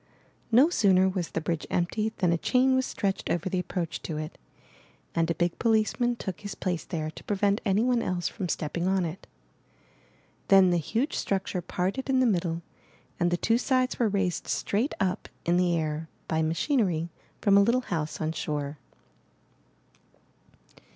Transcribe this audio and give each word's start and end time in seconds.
No 0.51 0.71
sooner 0.71 1.07
was 1.07 1.29
the 1.29 1.41
bridge 1.41 1.67
empty 1.69 2.11
than 2.17 2.33
a 2.33 2.37
chain 2.39 2.73
was 2.75 2.87
stretched 2.87 3.29
over 3.29 3.47
the 3.49 3.59
approach 3.59 4.01
to 4.01 4.17
it, 4.17 4.39
and 5.13 5.29
a 5.29 5.35
big 5.35 5.59
policeman 5.59 6.15
took 6.15 6.39
his 6.41 6.55
402 6.55 6.55
IN 6.95 6.99
THE 6.99 7.03
NURSERY 7.03 7.11
place 7.11 7.13
there 7.13 7.15
to 7.15 7.23
prevent 7.23 7.61
anyone 7.65 8.01
else 8.01 8.27
from 8.27 8.49
stepping 8.49 8.87
on 8.87 9.05
it. 9.05 9.27
Then 10.47 10.71
the 10.71 10.77
huge 10.77 11.13
structure 11.15 11.61
parted 11.61 12.09
in 12.09 12.19
the 12.19 12.25
middle 12.25 12.63
and 13.19 13.29
the 13.29 13.37
two 13.37 13.59
sides 13.59 13.99
were 13.99 14.09
raised 14.09 14.47
straight 14.47 14.95
up 14.99 15.29
in 15.45 15.57
the 15.57 15.77
air 15.77 16.09
by 16.27 16.41
machinery 16.41 17.11
from 17.39 17.55
a 17.55 17.63
Httle 17.63 17.83
house 17.83 18.19
on 18.19 18.31
shore. 18.31 18.79